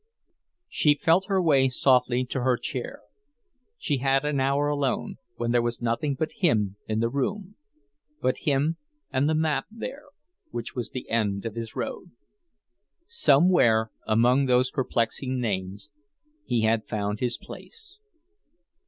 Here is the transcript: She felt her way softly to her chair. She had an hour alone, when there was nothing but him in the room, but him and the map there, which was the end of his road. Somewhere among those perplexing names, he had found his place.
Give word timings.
She 0.67 0.95
felt 0.95 1.27
her 1.27 1.39
way 1.39 1.69
softly 1.69 2.25
to 2.25 2.41
her 2.41 2.57
chair. 2.57 3.01
She 3.77 3.97
had 3.97 4.25
an 4.25 4.39
hour 4.39 4.67
alone, 4.67 5.17
when 5.35 5.51
there 5.51 5.61
was 5.61 5.79
nothing 5.79 6.15
but 6.15 6.31
him 6.31 6.75
in 6.87 7.01
the 7.01 7.07
room, 7.07 7.55
but 8.19 8.39
him 8.39 8.77
and 9.13 9.29
the 9.29 9.35
map 9.35 9.65
there, 9.69 10.05
which 10.49 10.73
was 10.73 10.89
the 10.89 11.07
end 11.07 11.45
of 11.45 11.53
his 11.53 11.75
road. 11.75 12.09
Somewhere 13.05 13.91
among 14.07 14.47
those 14.47 14.71
perplexing 14.71 15.39
names, 15.39 15.91
he 16.45 16.61
had 16.63 16.87
found 16.87 17.19
his 17.19 17.37
place. 17.37 17.99